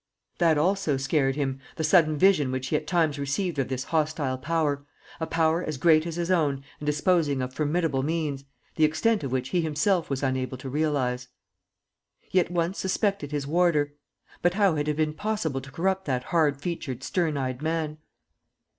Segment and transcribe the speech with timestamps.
[0.39, 4.39] That also scared him, the sudden vision which he at times received of this hostile
[4.39, 4.83] power,
[5.19, 8.43] a power as great as his own and disposing of formidable means,
[8.77, 11.27] the extent of which he himself was unable to realize.
[12.21, 13.93] He at once suspected his warder.
[14.41, 17.99] But how had it been possible to corrupt that hard featured, stern eyed man?